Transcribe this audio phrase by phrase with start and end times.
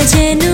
[0.00, 0.49] भजन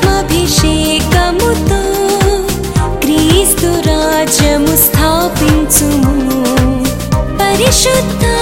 [0.00, 1.82] त्मभिषेकमुतो
[3.04, 4.74] ग्रीस्तुराजमु
[7.38, 8.39] परिशुद्ध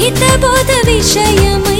[0.00, 1.71] हितबोध विषयम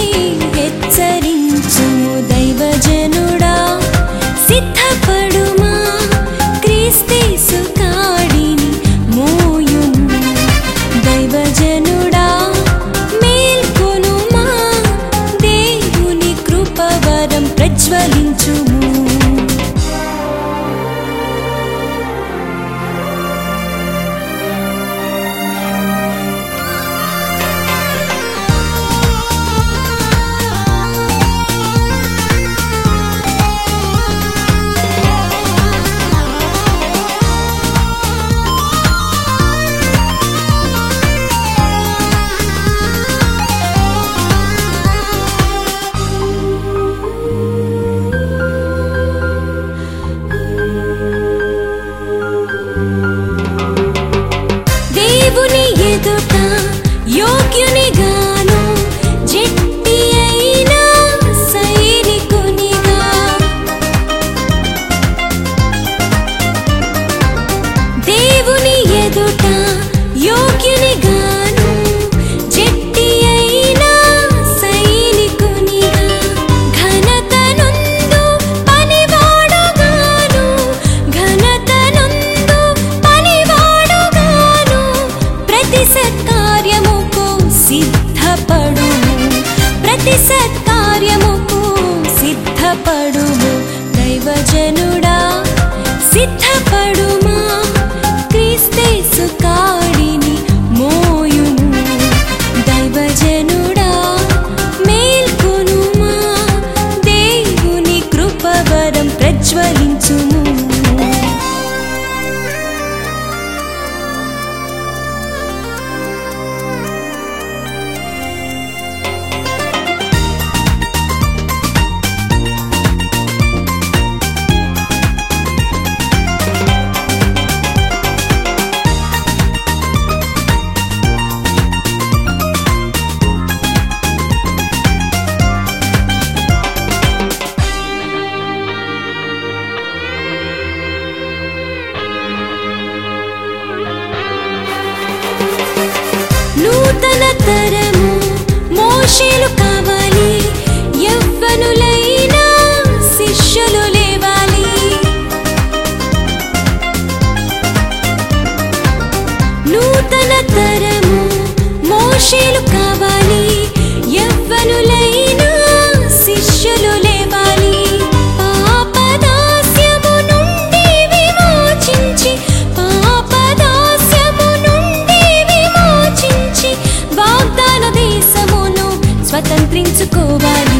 [179.62, 180.78] స్వతంత్రించుకోవాలి.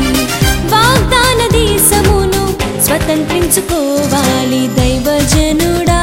[0.73, 2.45] వాగ్దాన దేశమును
[2.85, 4.63] స్వతంత్రించుకోవాలి.
[4.79, 6.01] దైవజనుడా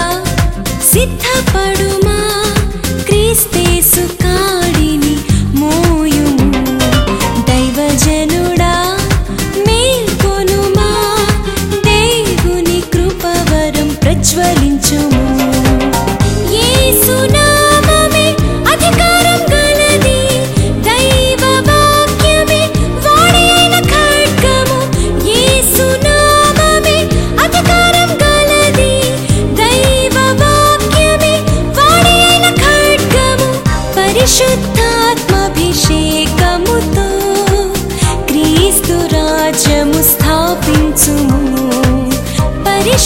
[0.93, 1.98] సిద్ధపడు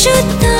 [0.04, 0.53] should